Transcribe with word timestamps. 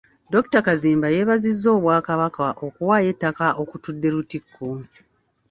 Dr. 0.33 0.59
Kazimba 0.67 1.07
yeebazizza 1.15 1.67
Obwakabaka 1.77 2.43
okuwaayo 2.67 3.07
ettaka 3.13 3.45
okutudde 3.61 4.07
Lutikko. 4.15 4.67